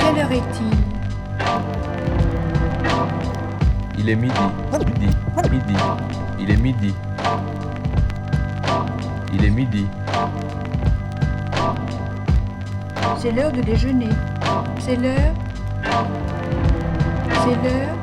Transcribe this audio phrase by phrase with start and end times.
[0.00, 0.76] Quelle heure est-il?
[3.98, 4.34] Il est midi.
[4.72, 5.08] Midi.
[5.50, 5.76] Midi.
[6.38, 6.94] Il est midi.
[9.32, 9.86] Il est midi.
[13.18, 14.08] C'est l'heure de déjeuner.
[14.78, 15.34] C'est l'heure.
[17.42, 17.96] C'est l'heure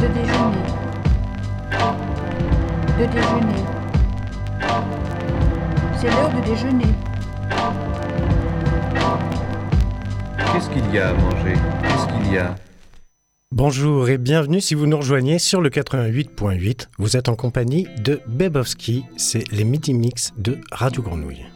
[0.00, 0.64] de déjeuner.
[2.98, 3.62] De déjeuner.
[5.96, 6.94] C'est l'heure de déjeuner.
[10.58, 11.54] Qu'est-ce qu'il y a à manger?
[11.84, 12.56] Qu'est-ce qu'il y a?
[13.52, 16.88] Bonjour et bienvenue si vous nous rejoignez sur le 88.8.
[16.98, 21.46] Vous êtes en compagnie de Bebowski, c'est les Midi Mix de Radio Grenouille.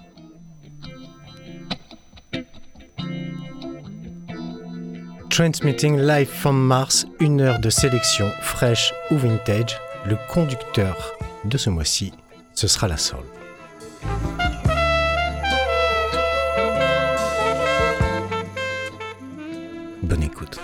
[5.31, 9.81] Transmitting live from Mars, une heure de sélection fraîche ou vintage.
[10.07, 11.13] Le conducteur
[11.45, 12.13] de ce mois-ci,
[12.55, 13.25] ce sera la Soul.
[20.13, 20.61] Bonne écoute.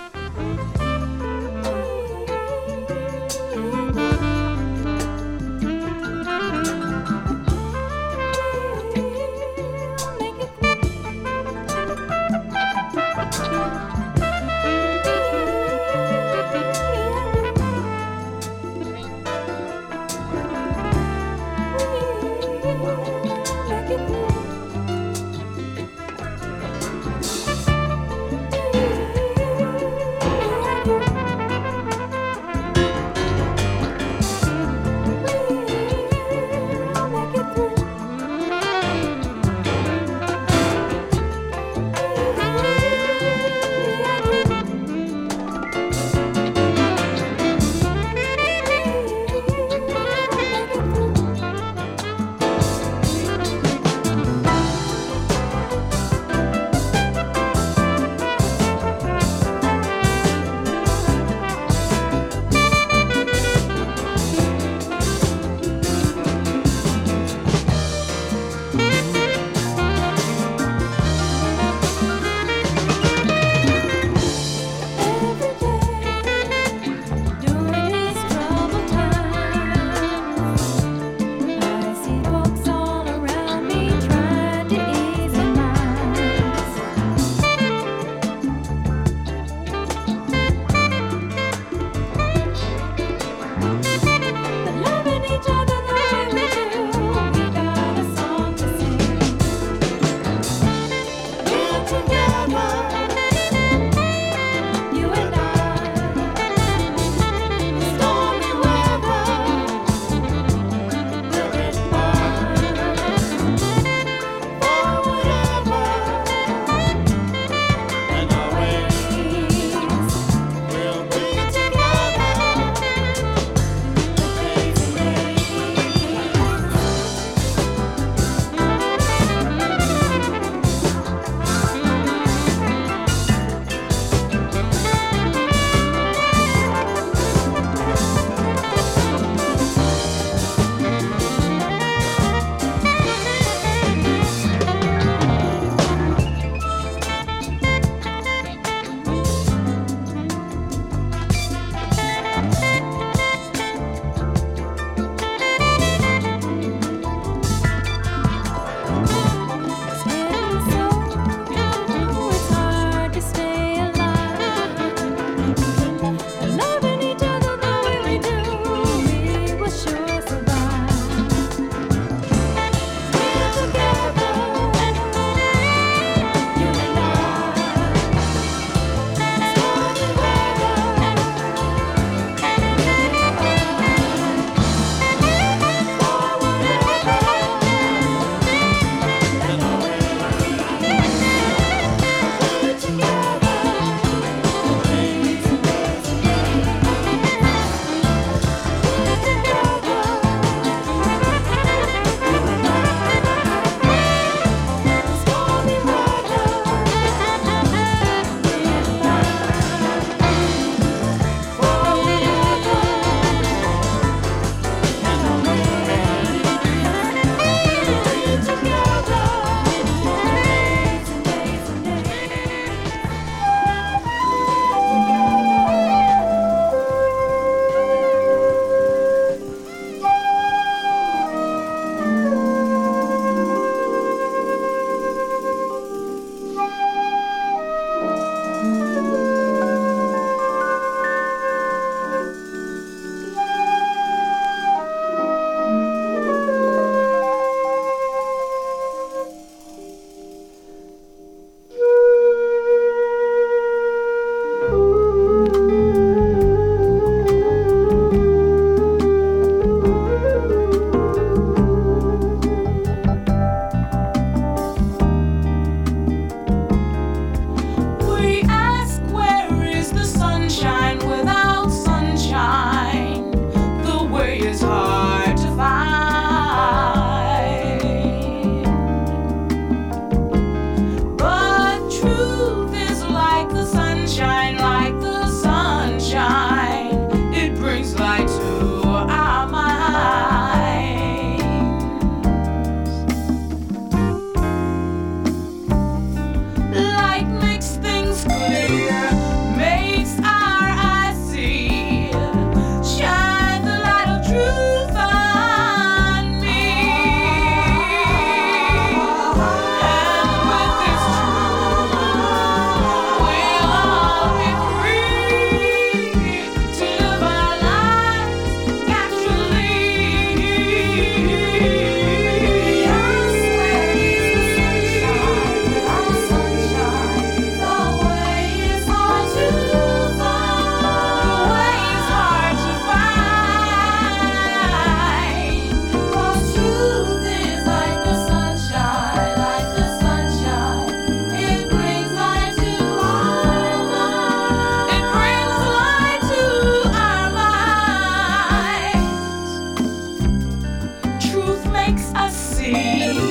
[352.68, 353.27] You.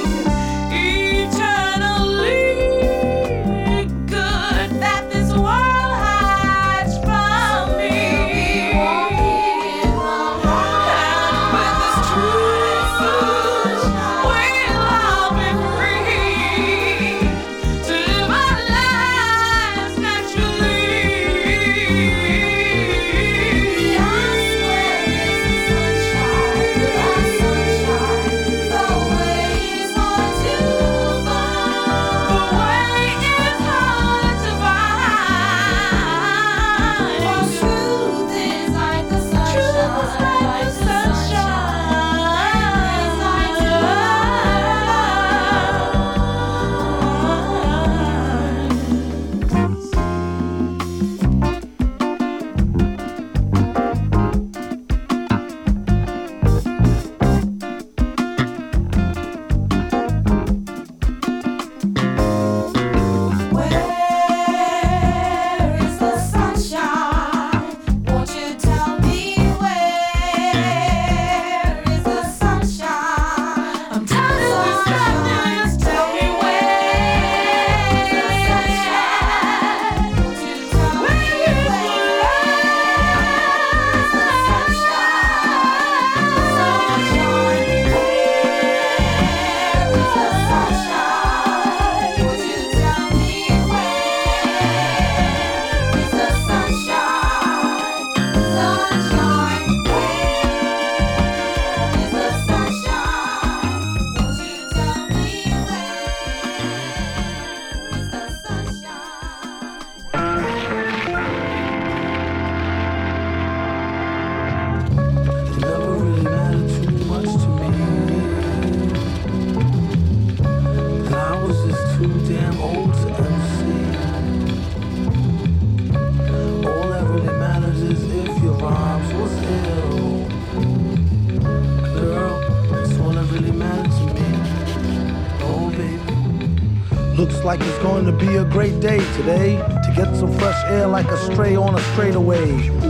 [137.47, 141.07] Like it's going to be a great day today to get some fresh air like
[141.07, 142.45] a stray on a straightaway.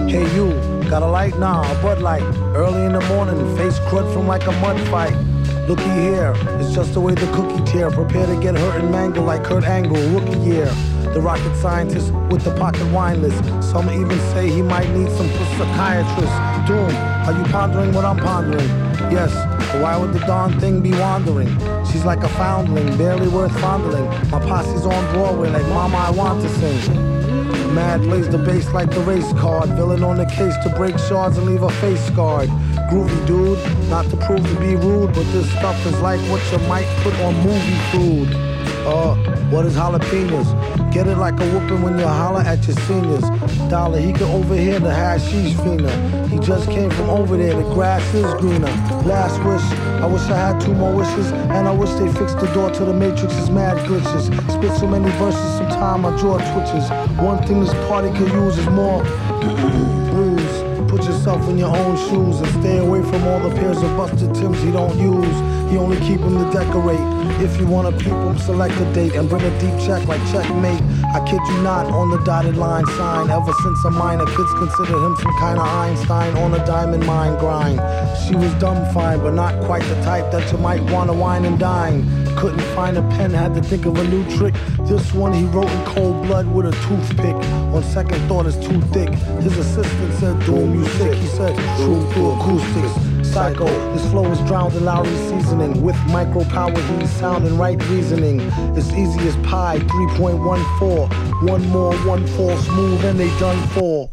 [0.09, 0.49] Hey, you,
[0.89, 1.37] got a light?
[1.37, 2.23] Nah, a Bud Light.
[2.55, 5.15] Early in the morning, face crud from like a mud fight.
[5.67, 7.91] Looky here, it's just the way the cookie tear.
[7.91, 10.65] Prepare to get hurt and mangle like Kurt Angle, rookie year.
[11.13, 13.43] The rocket scientist with the pocket wine list.
[13.63, 16.33] Some even say he might need some psychiatrist.
[16.67, 16.95] Doom,
[17.27, 18.69] are you pondering what I'm pondering?
[19.13, 19.31] Yes,
[19.71, 21.55] but why would the darn thing be wandering?
[21.91, 24.05] She's like a foundling, barely worth fondling.
[24.29, 27.17] My posse's on Broadway like Mama, I want to sing.
[27.73, 29.69] Mad lays the bass like the race card.
[29.69, 32.49] Villain on the case to break shards and leave a face scarred.
[32.89, 36.59] Groovy dude, not to prove to be rude, but this stuff is like what you
[36.67, 38.33] might put on movie food.
[38.85, 39.15] Uh,
[39.49, 40.76] what is jalapenos?
[40.97, 43.21] Get it like a whooping when you holler at your seniors.
[43.69, 45.93] Dollar, he can overhear the hashish fiender.
[46.27, 48.65] He just came from over there, the grass is greener.
[49.05, 49.61] Last wish,
[50.01, 52.83] I wish I had two more wishes, and I wish they fixed the door to
[52.83, 54.25] the matrix's mad glitches.
[54.51, 56.89] Spit so many verses, sometime my jaw twitches.
[57.19, 59.05] One thing this party could use is more.
[60.87, 64.33] Put yourself in your own shoes and stay away from all the pairs of busted
[64.33, 65.69] Tims he don't use.
[65.69, 66.99] He only keep them to decorate.
[67.39, 70.81] If you wanna peep him, select a date and bring a deep check like checkmate.
[71.17, 73.31] I kid you not, on the dotted line sign.
[73.31, 77.39] Ever since a minor, kids consider him some kind of Einstein on a diamond mine
[77.39, 77.81] grind.
[78.27, 81.57] She was dumb fine, but not quite the type that you might wanna wine and
[81.57, 82.05] dine.
[82.37, 84.53] Couldn't find a pen, had to think of a new trick.
[84.81, 87.33] This one he wrote in cold blood with a toothpick.
[87.73, 89.09] On second thought, it's too thick.
[89.41, 91.15] His assistant said, Doom, you sick.
[91.15, 93.06] He said, True through acoustics.
[93.37, 95.83] Psycho, his flow is drowned in Lawry's seasoning.
[95.83, 98.39] With micro power, he's sound and right reasoning.
[98.75, 101.47] It's easy as pie, 3.14.
[101.47, 104.09] One more, one fall smooth, and they done for.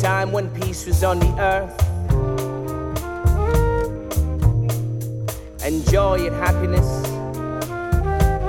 [0.00, 1.74] Time when peace was on the earth.
[5.64, 6.86] And joy and happiness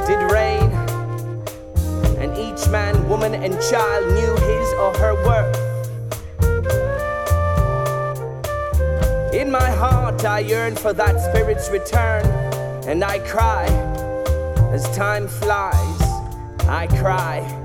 [0.07, 0.71] did reign.
[2.19, 5.55] And each man, woman, and child knew his or her worth.
[9.33, 12.25] In my heart, I yearn for that spirit's return.
[12.87, 13.65] And I cry
[14.71, 16.01] as time flies.
[16.67, 17.58] I cry.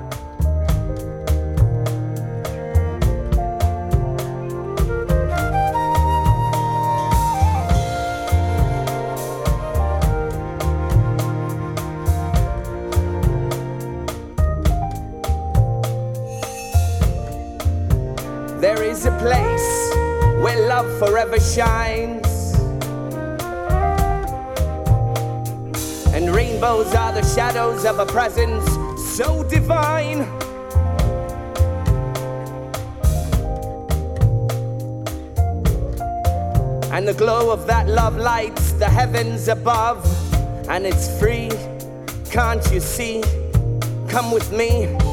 [21.54, 22.54] Shines.
[26.12, 28.64] And rainbows are the shadows of a presence
[29.14, 30.22] so divine.
[36.92, 40.04] And the glow of that love lights the heavens above.
[40.68, 41.50] And it's free,
[42.30, 43.22] can't you see?
[44.08, 45.03] Come with me.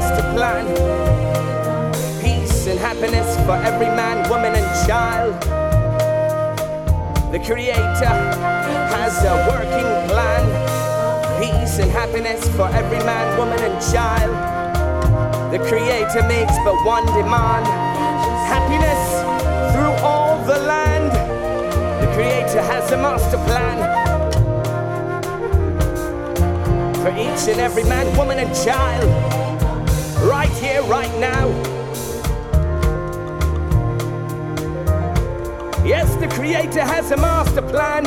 [0.00, 0.64] Master plan.
[2.22, 5.34] Peace and happiness for every man, woman, and child.
[7.32, 8.14] The Creator
[8.96, 10.44] has a working plan.
[11.40, 14.32] Peace and happiness for every man, woman, and child.
[15.52, 17.66] The Creator makes but one demand
[18.54, 19.02] happiness
[19.72, 21.12] through all the land.
[22.02, 23.78] The Creator has a master plan
[27.02, 29.29] for each and every man, woman, and child.
[30.50, 31.48] Right here, right now.
[35.84, 38.02] Yes, the Creator has a master plan.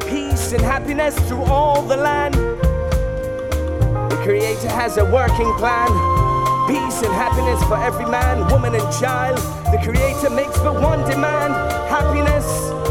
[0.00, 2.34] Peace and happiness through all the land.
[2.34, 5.88] The Creator has a working plan.
[6.66, 9.38] Peace and happiness for every man, woman, and child.
[9.70, 11.54] The Creator makes but one demand
[11.88, 12.44] happiness.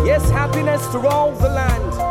[0.08, 2.09] Yes, happiness through all the land.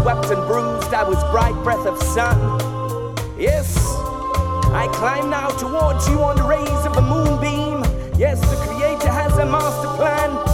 [0.00, 0.94] The flowers wept and bruised.
[0.94, 2.38] I was bright breath of sun.
[3.38, 3.76] Yes,
[4.72, 7.84] I climb now towards you on the rays of a moonbeam.
[8.18, 10.49] Yes, the Creator has a master plan.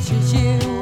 [0.00, 0.77] 就是。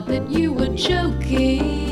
[0.00, 1.89] Thought that you were joking.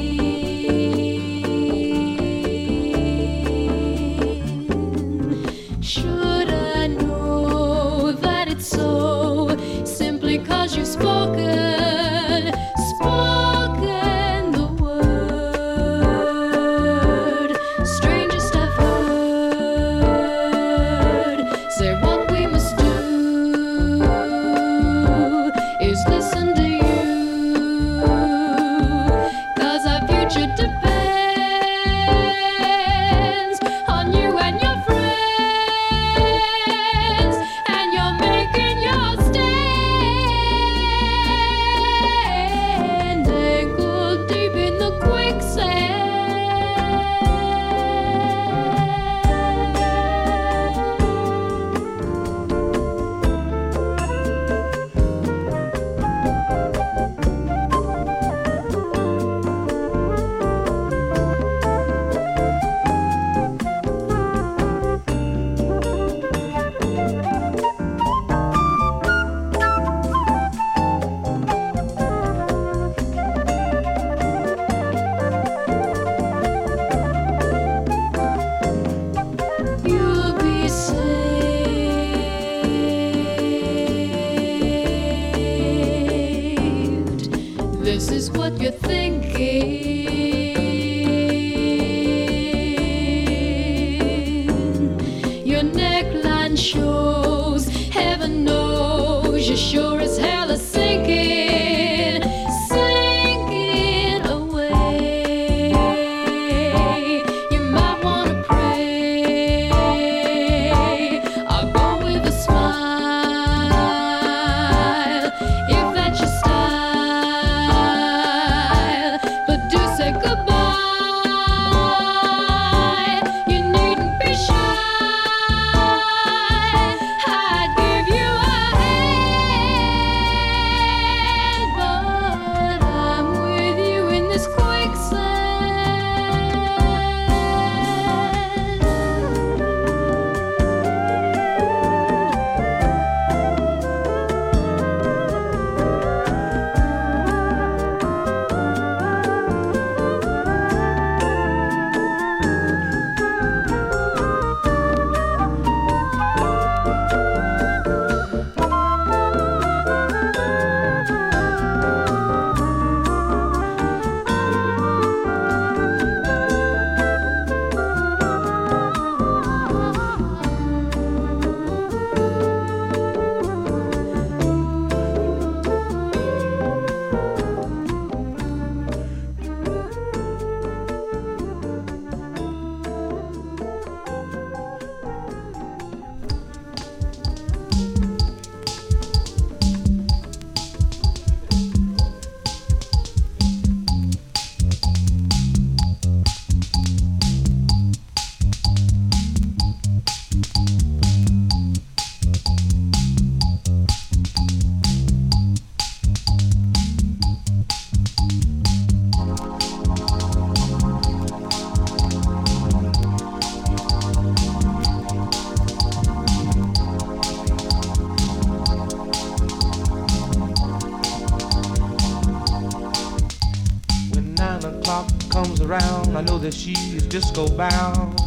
[226.39, 228.21] Know that she is disco bound.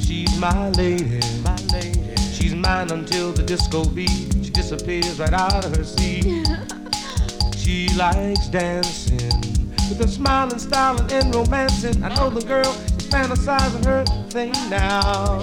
[0.00, 2.14] She's my lady, my lady.
[2.32, 4.08] She's mine until the disco beat.
[4.42, 6.24] She disappears right out of her seat.
[7.56, 9.40] she likes dancing
[9.88, 12.02] with a smiling, styling, and romancing.
[12.02, 15.40] I know the girl is fantasizing her thing now.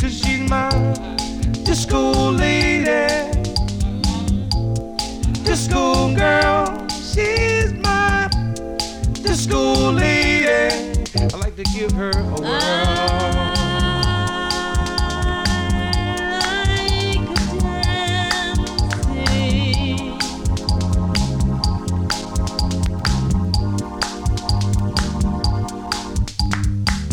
[0.00, 0.68] Cause she's my
[1.64, 3.08] disco lady.
[5.44, 7.87] Disco girl, she's my
[9.22, 10.46] disco lady.
[10.46, 11.28] Eh?
[11.32, 12.48] I like to give her a whirl.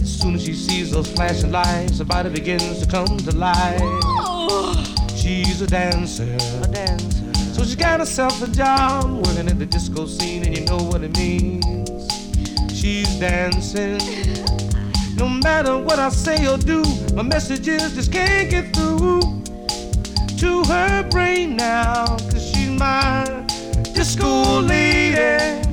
[0.01, 3.81] As soon as she sees those flashing lights, her body begins to come to life.
[5.15, 6.23] She's a dancer,
[6.61, 7.33] a dancer.
[7.53, 11.03] So she got herself a job working at the disco scene, and you know what
[11.03, 11.84] it means.
[12.85, 13.97] She's dancing.
[15.15, 16.83] No matter what I say or do,
[17.15, 19.21] my messages just can't get through
[20.37, 22.05] to her brain now.
[22.05, 23.25] Cause she's my
[23.95, 25.63] disco lady.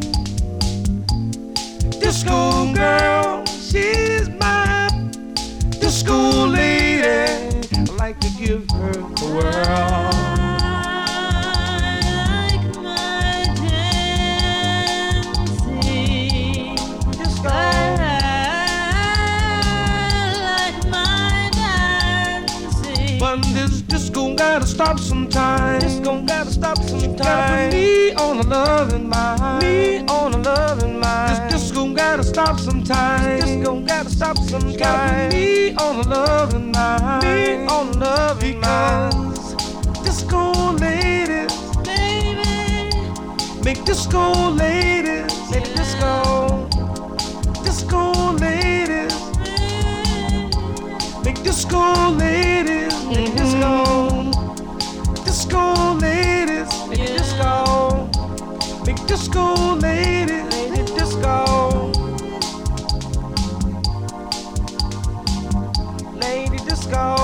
[2.01, 4.89] Disco girl, she's my
[5.81, 7.03] disco lady.
[7.77, 10.32] I like to give her the world.
[23.23, 25.79] But this disco gotta stop sometime.
[25.79, 27.17] Disco gotta stop sometime.
[27.17, 29.63] Gotta put me on a loving mind.
[29.63, 31.53] Me on a loving mind.
[31.53, 33.41] This disco gotta stop sometime.
[33.41, 34.77] Disco gotta stop sometime.
[34.77, 37.23] Gotta put me on a loving mind.
[37.23, 39.37] Me on a loving mind.
[40.05, 41.55] Disco ladies,
[41.85, 42.91] baby,
[43.63, 46.52] make disco ladies, make disco
[51.53, 54.31] disco ladies, make disco,
[55.23, 58.09] disco ladies, make disco,
[58.87, 61.93] make disco ladies, make disco,
[66.15, 67.22] lady disco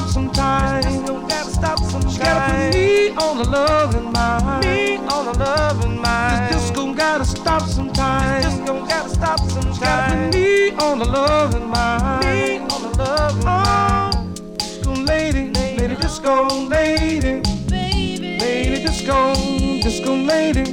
[0.00, 0.82] stop sometime.
[0.82, 2.10] Disco gotta stop sometime.
[2.10, 4.64] She gotta put me on a loving mind.
[4.64, 6.54] Me on a loving mind.
[6.54, 8.42] This oh, disco gotta stop sometime.
[8.42, 9.74] This disco gotta stop sometime.
[9.74, 12.24] She gotta put me on a loving mind.
[12.24, 14.58] Me on a loving mind.
[14.58, 17.42] Disco lady, lady disco lady.
[17.70, 19.34] Lady disco,
[19.82, 20.64] disco lady.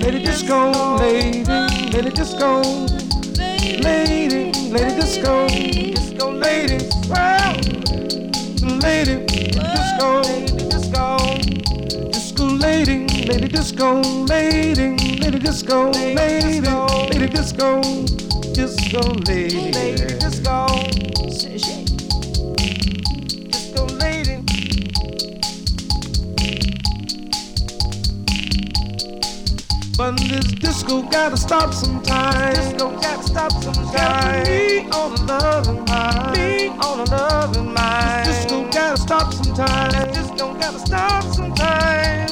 [0.00, 1.44] Lady disco lady.
[1.44, 2.62] Lady disco
[3.84, 6.78] lady, lady disco, disco lady,
[8.84, 10.20] lady, disco,
[10.68, 11.16] disco,
[12.12, 16.60] disco lady, lady disco, lady, lady disco, lady,
[17.10, 17.80] lady disco,
[18.52, 20.66] disco lady, lady disco,
[30.28, 32.54] this disco gotta stop sometime.
[32.54, 33.92] Disco gotta stop sometime.
[33.92, 36.34] Gotta be on a loving mind.
[36.34, 38.26] Be on a loving mind.
[38.26, 40.12] This disco gotta stop sometime.
[40.12, 42.28] Disco gotta stop sometime.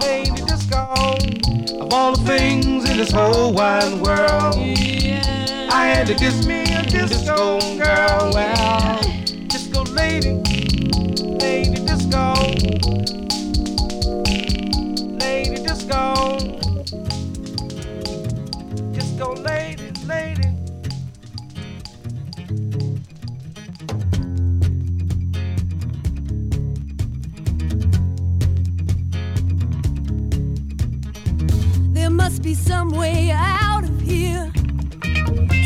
[0.00, 0.94] Baby disco.
[1.80, 6.82] Of all the things in this whole wide world, I had to kiss me a
[6.82, 8.30] disco girl.
[8.32, 9.00] Well,
[9.48, 10.40] disco lady,
[11.40, 12.93] lady disco.
[15.84, 16.94] Lady disco.
[18.92, 20.48] Disco lady, lady.
[31.92, 34.50] There must be some way out of here,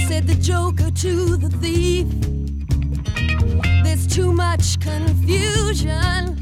[0.09, 2.07] said the joker to the thief.
[3.85, 6.37] There's too much confusion.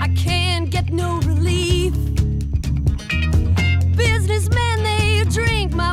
[0.00, 1.73] I can't get no relief.
[5.34, 5.92] Drink my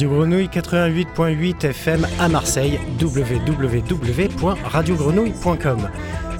[0.00, 5.90] Radio Grenouille 88.8 FM à Marseille, www.radiogrenouille.com.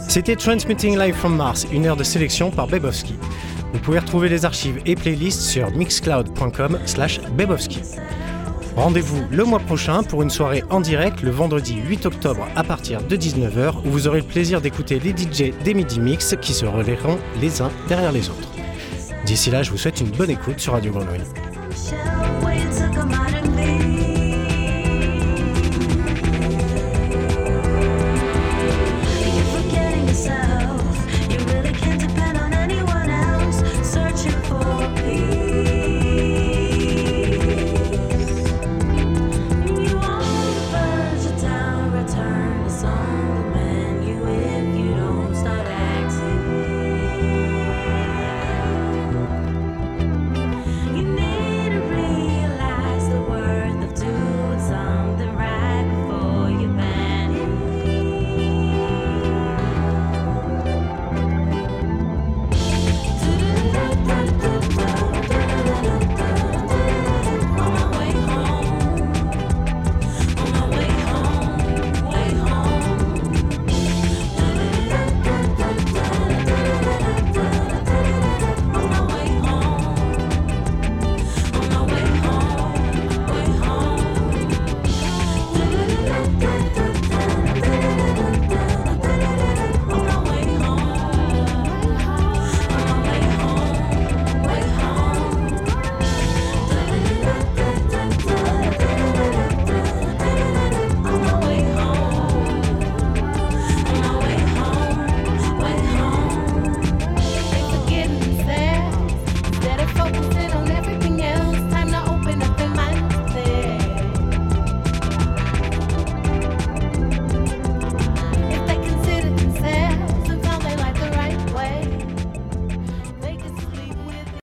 [0.08, 3.16] C'était Transmitting Live from Mars, une heure de sélection par Bebowski.
[3.74, 7.82] Vous pouvez retrouver les archives et playlists sur mixcloud.com slash Bebowski.
[8.76, 13.02] Rendez-vous le mois prochain pour une soirée en direct le vendredi 8 octobre à partir
[13.02, 16.64] de 19h où vous aurez le plaisir d'écouter les DJ des Midi Mix qui se
[16.64, 18.48] relaieront les uns derrière les autres.
[19.26, 21.20] D'ici là, je vous souhaite une bonne écoute sur Radio Grenouille.